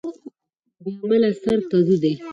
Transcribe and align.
بې 0.83 0.91
عمله 1.01 1.29
سر 1.41 1.59
کډو 1.71 1.95
دى. 2.03 2.13